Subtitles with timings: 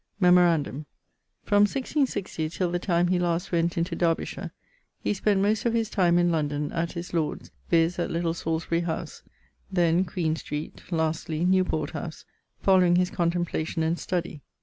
[0.01, 0.87] _> Memorandum
[1.43, 4.49] from 1660 till the time[CXV.] he last went into Derbyshire,
[4.99, 7.99] he spent most of his time in London at his lord's (viz.
[7.99, 9.21] at Little Salisbury howse;
[9.71, 12.25] then, Queen Street; lastly, Newport house),
[12.59, 14.41] following his contemplation and study.